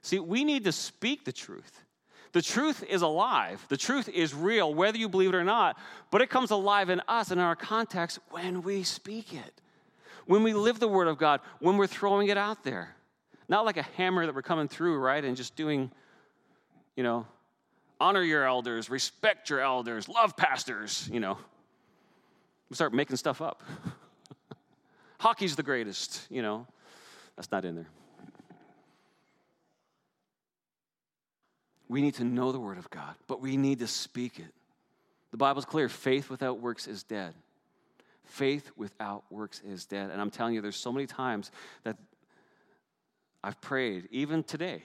[0.00, 1.82] See, we need to speak the truth.
[2.32, 3.64] The truth is alive.
[3.68, 5.78] The truth is real, whether you believe it or not,
[6.10, 9.60] but it comes alive in us and in our context when we speak it.
[10.26, 12.96] When we live the Word of God, when we're throwing it out there.
[13.46, 15.22] Not like a hammer that we're coming through, right?
[15.22, 15.92] And just doing,
[16.96, 17.26] you know,
[18.00, 21.38] honor your elders, respect your elders, love pastors, you know.
[22.70, 23.62] We start making stuff up.
[25.18, 26.66] Hockey's the greatest, you know.
[27.36, 27.88] That's not in there.
[31.88, 34.52] We need to know the Word of God, but we need to speak it.
[35.30, 37.34] The Bible's clear faith without works is dead.
[38.24, 40.10] Faith without works is dead.
[40.10, 41.50] And I'm telling you, there's so many times
[41.84, 41.96] that
[43.42, 44.82] I've prayed, even today,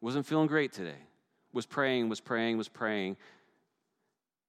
[0.00, 0.96] wasn't feeling great today,
[1.52, 3.16] was praying, was praying, was praying,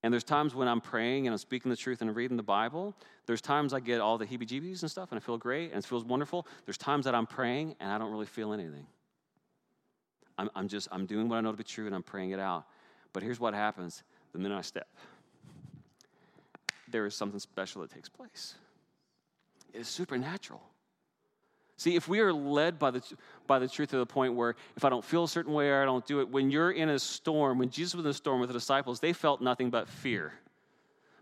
[0.03, 2.95] and there's times when I'm praying and I'm speaking the truth and reading the Bible.
[3.27, 5.83] There's times I get all the heebie jeebies and stuff and I feel great and
[5.83, 6.47] it feels wonderful.
[6.65, 8.87] There's times that I'm praying and I don't really feel anything.
[10.37, 12.39] I'm, I'm just, I'm doing what I know to be true and I'm praying it
[12.39, 12.65] out.
[13.13, 14.87] But here's what happens the minute I step,
[16.89, 18.55] there is something special that takes place.
[19.73, 20.61] It is supernatural.
[21.81, 23.01] See, if we are led by the,
[23.47, 25.81] by the truth to the point where if I don't feel a certain way or
[25.81, 28.39] I don't do it, when you're in a storm, when Jesus was in a storm
[28.39, 30.31] with the disciples, they felt nothing but fear.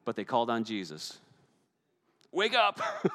[0.04, 1.18] But they called on Jesus.
[2.34, 2.82] Wake up!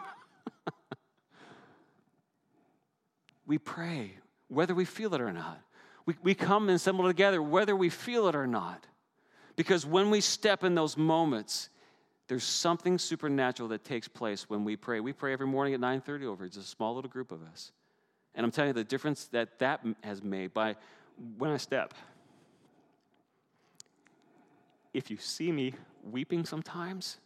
[3.47, 4.13] we pray,
[4.49, 5.61] whether we feel it or not.
[6.07, 8.87] We, we come and assemble together, whether we feel it or not.
[9.55, 11.69] Because when we step in those moments,
[12.27, 15.01] there's something supernatural that takes place when we pray.
[15.01, 16.45] We pray every morning at 9:30 over.
[16.45, 17.73] It's a small little group of us.
[18.35, 20.77] And I'm telling you the difference that that has made by
[21.39, 21.95] when I step.
[24.93, 27.19] If you see me weeping sometimes,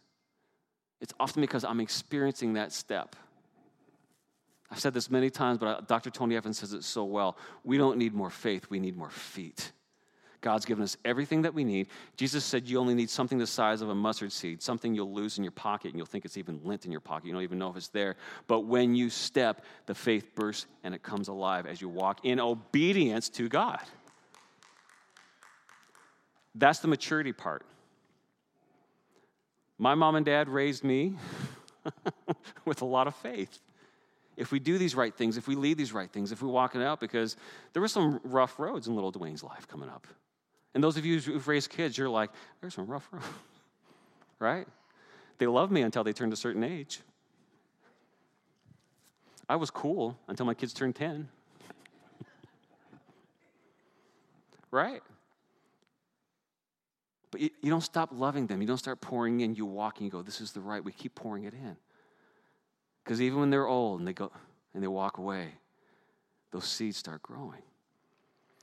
[1.01, 3.15] it's often because I'm experiencing that step.
[4.71, 6.09] I've said this many times, but uh, Dr.
[6.09, 7.37] Tony Evans says it so well.
[7.63, 9.71] We don't need more faith, we need more feet.
[10.41, 11.87] God's given us everything that we need.
[12.15, 15.37] Jesus said you only need something the size of a mustard seed, something you'll lose
[15.37, 17.27] in your pocket and you'll think it's even lint in your pocket.
[17.27, 18.15] You don't even know if it's there.
[18.47, 22.39] But when you step, the faith bursts and it comes alive as you walk in
[22.39, 23.81] obedience to God.
[26.55, 27.65] That's the maturity part.
[29.77, 31.15] My mom and dad raised me
[32.65, 33.59] with a lot of faith
[34.39, 36.73] if we do these right things, if we lead these right things, if we walk
[36.73, 37.35] it out, because
[37.73, 40.07] there were some rough roads in little Dwayne's life coming up.
[40.73, 42.29] And those of you who've raised kids, you're like,
[42.61, 43.23] there's some rough road,
[44.39, 44.67] right?
[45.37, 46.99] They love me until they turned a certain age.
[49.47, 51.27] I was cool until my kids turned 10.
[54.71, 55.01] right?
[57.31, 58.61] But you, you, don't stop loving them.
[58.61, 59.55] You don't start pouring in.
[59.55, 60.83] You walk and you go, this is the right.
[60.83, 61.77] We keep pouring it in.
[63.03, 64.31] Because even when they're old and they go
[64.73, 65.53] and they walk away,
[66.51, 67.61] those seeds start growing.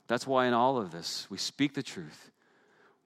[0.08, 2.30] That's why in all of this, we speak the truth.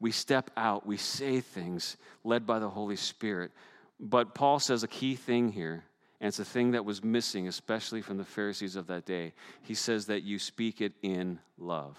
[0.00, 3.52] We step out, we say things led by the Holy Spirit.
[3.98, 5.84] But Paul says a key thing here,
[6.20, 9.32] and it's a thing that was missing, especially from the Pharisees of that day.
[9.62, 11.98] He says that you speak it in love.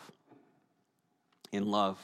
[1.52, 2.00] In love.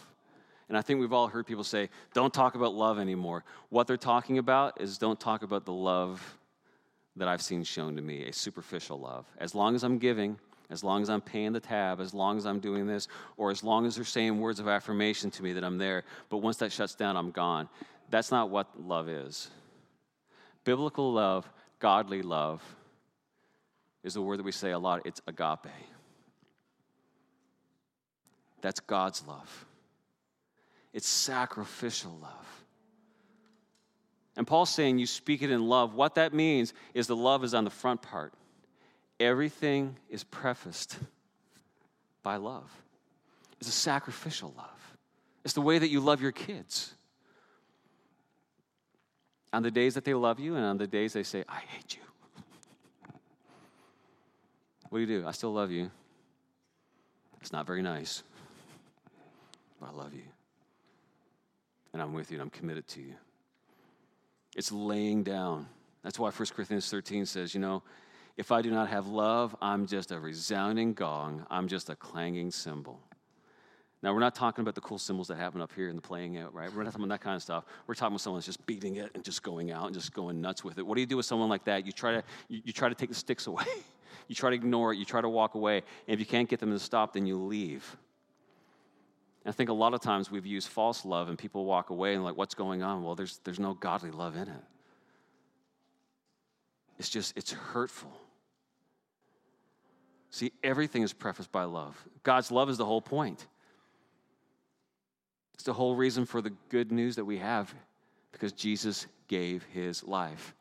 [0.69, 3.43] And I think we've all heard people say, don't talk about love anymore.
[3.69, 6.37] What they're talking about is don't talk about the love
[7.15, 9.25] that I've seen shown to me a superficial love.
[9.39, 10.37] As long as I'm giving,
[10.69, 13.63] as long as I'm paying the tab, as long as I'm doing this, or as
[13.63, 16.71] long as they're saying words of affirmation to me that I'm there, but once that
[16.71, 17.69] shuts down, I'm gone.
[18.09, 19.49] That's not what love is.
[20.63, 21.49] Biblical love,
[21.79, 22.61] godly love,
[24.03, 25.01] is the word that we say a lot.
[25.05, 25.71] It's agape.
[28.61, 29.65] That's God's love.
[30.93, 32.63] It's sacrificial love.
[34.35, 35.93] And Paul's saying you speak it in love.
[35.93, 38.33] What that means is the love is on the front part.
[39.19, 40.97] Everything is prefaced
[42.23, 42.69] by love.
[43.59, 44.97] It's a sacrificial love.
[45.43, 46.93] It's the way that you love your kids.
[49.53, 51.95] On the days that they love you and on the days they say, I hate
[51.95, 52.01] you.
[54.89, 55.27] What do you do?
[55.27, 55.89] I still love you.
[57.41, 58.23] It's not very nice,
[59.79, 60.23] but I love you.
[61.93, 63.13] And I'm with you and I'm committed to you.
[64.55, 65.67] It's laying down.
[66.03, 67.83] That's why 1 Corinthians 13 says, you know,
[68.37, 72.51] if I do not have love, I'm just a resounding gong, I'm just a clanging
[72.51, 73.01] cymbal.
[74.03, 76.37] Now, we're not talking about the cool cymbals that happen up here in the playing
[76.37, 76.71] out, right?
[76.71, 77.65] We're not talking about that kind of stuff.
[77.87, 80.39] We're talking about someone that's just beating it and just going out and just going
[80.39, 80.85] nuts with it.
[80.85, 81.83] What do you do with someone like that?
[81.83, 83.65] You try to, you, you try to take the sticks away.
[84.27, 84.97] you try to ignore it.
[84.97, 85.77] You try to walk away.
[85.77, 87.97] And if you can't get them to stop, then you leave.
[89.43, 92.13] And I think a lot of times we've used false love and people walk away
[92.13, 93.03] and like, what's going on?
[93.03, 94.63] Well, there's, there's no godly love in it.
[96.99, 98.11] It's just, it's hurtful.
[100.37, 101.99] See, everything is prefaced by love.
[102.21, 103.47] God's love is the whole point.
[105.55, 107.73] It's the whole reason for the good news that we have
[108.31, 110.53] because Jesus gave his life.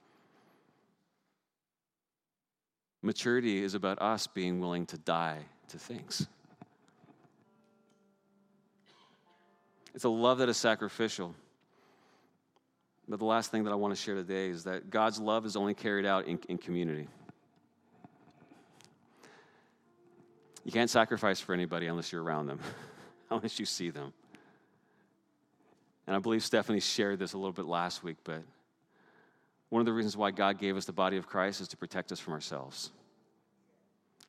[3.03, 6.27] Maturity is about us being willing to die to things.
[9.95, 11.35] It's a love that is sacrificial.
[13.07, 15.55] But the last thing that I want to share today is that God's love is
[15.55, 17.09] only carried out in, in community.
[20.67, 22.59] You can't sacrifice for anybody unless you're around them,
[23.31, 24.13] unless you see them.
[26.09, 28.43] And I believe Stephanie shared this a little bit last week, but
[29.69, 32.11] one of the reasons why God gave us the body of Christ is to protect
[32.11, 32.91] us from ourselves.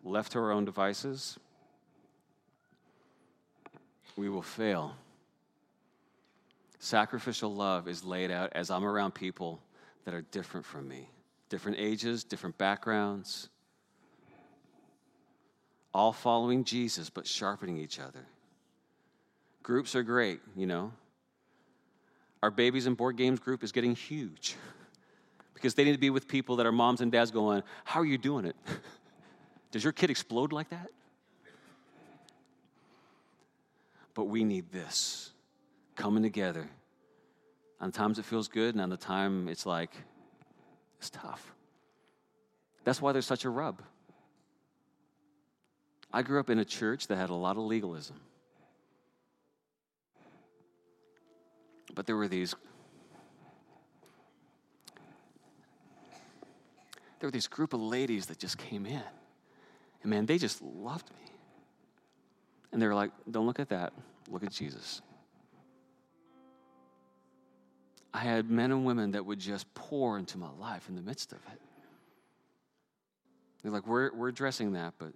[0.04, 1.40] Left to our own devices,
[4.16, 4.96] we will fail.
[6.78, 9.60] Sacrificial love is laid out as I'm around people
[10.06, 11.10] that are different from me,
[11.50, 13.50] different ages, different backgrounds,
[15.98, 18.24] all following Jesus, but sharpening each other.
[19.64, 20.92] Groups are great, you know.
[22.44, 24.56] Our babies and board games group is getting huge
[25.56, 28.06] because they need to be with people that are moms and dads going, How are
[28.06, 28.56] you doing it?
[29.72, 30.90] Does your kid explode like that?
[34.14, 35.32] But we need this
[35.96, 36.70] coming together.
[37.82, 39.92] On times it feels good, and on the time it's like,
[41.00, 41.54] it's tough.
[42.84, 43.82] That's why there's such a rub.
[46.12, 48.20] I grew up in a church that had a lot of legalism.
[51.94, 52.56] But there were these
[57.20, 59.02] there were these group of ladies that just came in.
[60.04, 61.32] And man, they just loved me.
[62.72, 63.94] And they were like, don't look at that.
[64.30, 65.02] Look at Jesus.
[68.14, 71.32] I had men and women that would just pour into my life in the midst
[71.32, 71.60] of it.
[73.64, 75.14] They're like, we're, we're addressing that, but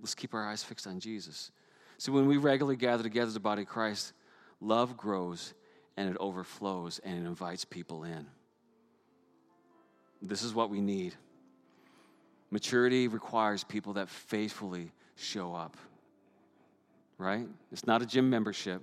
[0.00, 1.50] let's keep our eyes fixed on Jesus.
[1.98, 4.12] So when we regularly gather together the body of Christ,
[4.60, 5.54] love grows
[5.96, 8.26] and it overflows and it invites people in.
[10.20, 11.14] This is what we need.
[12.50, 15.76] Maturity requires people that faithfully show up,
[17.18, 17.46] right?
[17.72, 18.82] It's not a gym membership,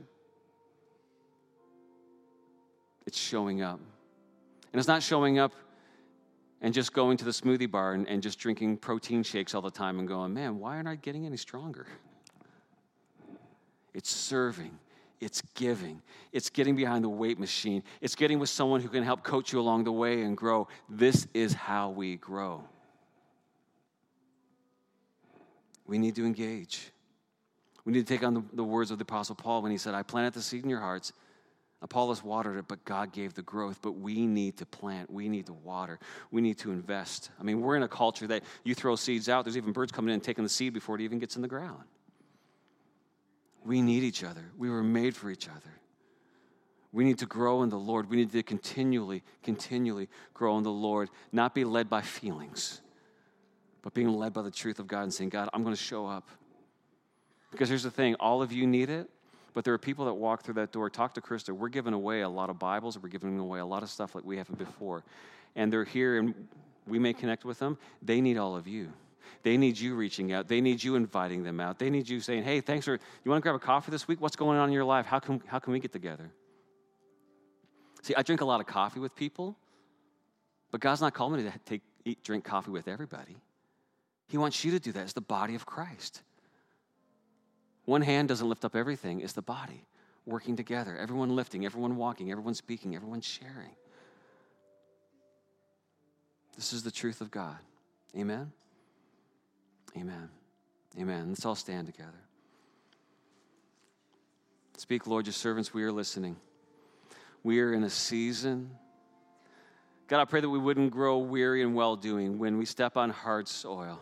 [3.05, 3.80] it's showing up.
[4.74, 5.53] And it's not showing up
[6.62, 9.72] and just going to the smoothie bar and, and just drinking protein shakes all the
[9.72, 11.88] time and going, man, why aren't I getting any stronger?
[13.93, 14.78] It's serving.
[15.20, 16.01] It's giving.
[16.32, 17.84] It's getting behind the weight machine.
[17.99, 20.68] It's getting with someone who can help coach you along the way and grow.
[20.89, 22.64] This is how we grow.
[25.86, 26.91] We need to engage.
[27.86, 29.93] We need to take on the, the words of the Apostle Paul when he said,
[29.93, 31.12] I planted the seed in your hearts
[31.82, 33.79] Apollos watered it, but God gave the growth.
[33.82, 37.32] But we need to plant, we need to water, we need to invest.
[37.39, 40.09] I mean, we're in a culture that you throw seeds out, there's even birds coming
[40.09, 41.84] in and taking the seed before it even gets in the ground.
[43.63, 44.51] We need each other.
[44.57, 45.82] We were made for each other.
[46.91, 48.09] We need to grow in the Lord.
[48.09, 52.82] We need to continually, continually grow in the Lord, not be led by feelings,
[53.82, 56.05] but being led by the truth of God and saying, God, I'm going to show
[56.05, 56.27] up.
[57.51, 59.09] Because here's the thing all of you need it,
[59.53, 60.89] but there are people that walk through that door.
[60.89, 61.49] Talk to Krista.
[61.51, 62.97] We're giving away a lot of Bibles.
[62.97, 65.03] We're giving away a lot of stuff like we haven't before.
[65.55, 66.33] And they're here, and
[66.87, 67.77] we may connect with them.
[68.01, 68.91] They need all of you.
[69.43, 70.47] They need you reaching out.
[70.47, 71.79] They need you inviting them out.
[71.79, 74.21] They need you saying, hey, thanks for, you want to grab a coffee this week?
[74.21, 75.05] What's going on in your life?
[75.05, 76.31] How can, how can we get together?
[78.03, 79.55] See, I drink a lot of coffee with people,
[80.71, 83.35] but God's not calling me to take, eat, drink coffee with everybody.
[84.27, 86.21] He wants you to do that as the body of Christ.
[87.86, 89.86] One hand doesn't lift up everything, it's the body
[90.25, 90.97] working together.
[90.97, 93.75] Everyone lifting, everyone walking, everyone speaking, everyone sharing.
[96.55, 97.57] This is the truth of God.
[98.15, 98.51] Amen?
[99.97, 100.29] Amen.
[100.99, 101.29] Amen.
[101.29, 102.11] Let's all stand together.
[104.77, 106.36] Speak, Lord, your servants, we are listening.
[107.43, 108.71] We are in a season.
[110.07, 113.09] God, I pray that we wouldn't grow weary in well doing when we step on
[113.09, 113.99] hard soil.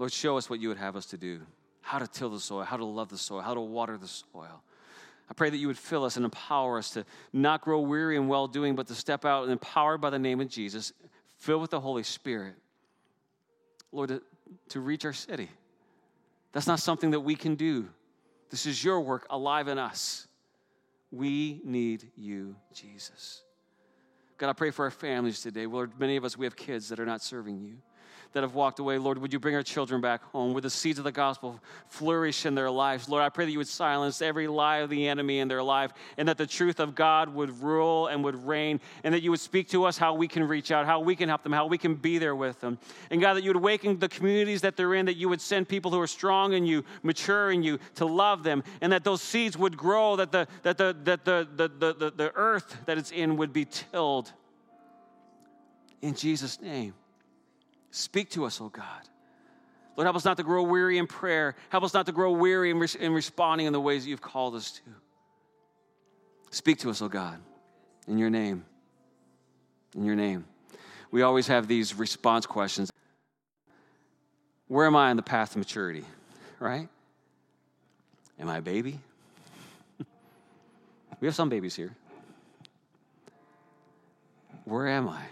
[0.00, 1.42] Lord, show us what you would have us to do
[1.82, 4.62] how to till the soil, how to love the soil, how to water the soil.
[5.28, 8.28] I pray that you would fill us and empower us to not grow weary in
[8.28, 10.92] well doing, but to step out and empowered by the name of Jesus,
[11.38, 12.54] filled with the Holy Spirit.
[13.92, 14.22] Lord, to,
[14.70, 15.50] to reach our city.
[16.52, 17.88] That's not something that we can do.
[18.50, 20.28] This is your work alive in us.
[21.10, 23.42] We need you, Jesus.
[24.38, 25.66] God, I pray for our families today.
[25.66, 27.78] Lord, many of us, we have kids that are not serving you
[28.32, 28.98] that have walked away.
[28.98, 30.54] Lord, would you bring our children back home?
[30.54, 33.08] Would the seeds of the gospel flourish in their lives?
[33.08, 35.92] Lord, I pray that you would silence every lie of the enemy in their life
[36.16, 39.40] and that the truth of God would rule and would reign and that you would
[39.40, 41.78] speak to us how we can reach out, how we can help them, how we
[41.78, 42.78] can be there with them.
[43.10, 45.68] And God, that you would awaken the communities that they're in, that you would send
[45.68, 49.22] people who are strong in you, mature in you, to love them, and that those
[49.22, 53.10] seeds would grow, that the, that the, that the, the, the, the, earth that it's
[53.10, 54.32] in would be tilled.
[56.00, 56.94] In Jesus' name.
[57.90, 58.84] Speak to us, oh God.
[59.96, 61.56] Lord, help us not to grow weary in prayer.
[61.68, 64.54] Help us not to grow weary in, in responding in the ways that you've called
[64.54, 64.80] us to.
[66.50, 67.38] Speak to us, oh God,
[68.08, 68.64] in your name.
[69.96, 70.44] In your name.
[71.10, 72.90] We always have these response questions.
[74.68, 76.04] Where am I on the path to maturity?
[76.60, 76.88] Right?
[78.38, 79.00] Am I a baby?
[81.20, 81.94] we have some babies here.
[84.64, 85.24] Where am I?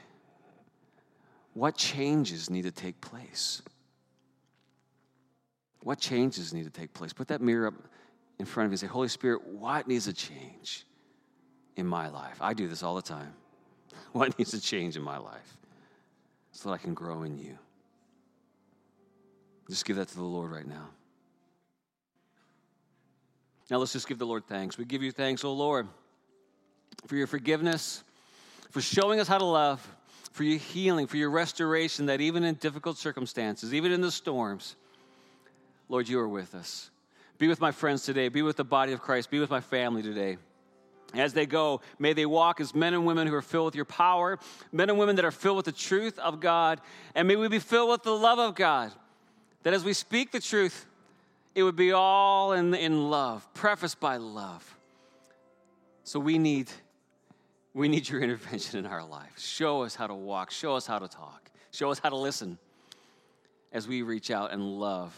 [1.58, 3.62] What changes need to take place?
[5.82, 7.12] What changes need to take place?
[7.12, 7.74] Put that mirror up
[8.38, 10.86] in front of you and say, Holy Spirit, what needs to change
[11.74, 12.36] in my life?
[12.40, 13.34] I do this all the time.
[14.12, 15.58] What needs to change in my life
[16.52, 17.58] so that I can grow in you?
[19.68, 20.88] Just give that to the Lord right now.
[23.68, 24.78] Now let's just give the Lord thanks.
[24.78, 25.88] We give you thanks, O Lord,
[27.06, 28.04] for your forgiveness,
[28.70, 29.86] for showing us how to love,
[30.30, 34.76] for your healing, for your restoration, that even in difficult circumstances, even in the storms,
[35.88, 36.90] Lord, you are with us.
[37.38, 38.28] Be with my friends today.
[38.28, 39.30] Be with the body of Christ.
[39.30, 40.36] Be with my family today.
[41.14, 43.86] As they go, may they walk as men and women who are filled with your
[43.86, 44.38] power,
[44.72, 46.80] men and women that are filled with the truth of God,
[47.14, 48.92] and may we be filled with the love of God.
[49.62, 50.86] That as we speak the truth,
[51.54, 54.76] it would be all in, in love, prefaced by love.
[56.04, 56.70] So we need,
[57.74, 59.38] we need your intervention in our life.
[59.38, 62.58] Show us how to walk, show us how to talk, show us how to listen
[63.72, 65.14] as we reach out and love.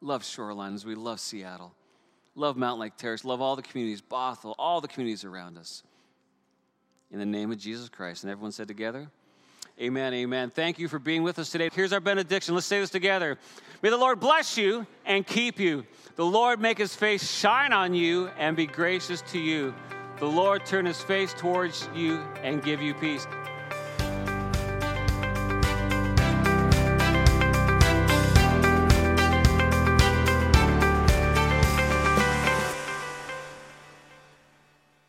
[0.00, 1.74] Love shorelines, we love Seattle.
[2.38, 3.24] Love Mountlake Terrace.
[3.24, 5.82] Love all the communities, Bothell, all the communities around us.
[7.10, 8.22] In the name of Jesus Christ.
[8.22, 9.08] And everyone said together,
[9.80, 10.50] Amen, amen.
[10.50, 11.68] Thank you for being with us today.
[11.72, 12.54] Here's our benediction.
[12.54, 13.38] Let's say this together.
[13.80, 15.84] May the Lord bless you and keep you.
[16.16, 19.72] The Lord make his face shine on you and be gracious to you.
[20.18, 23.26] The Lord turn his face towards you and give you peace.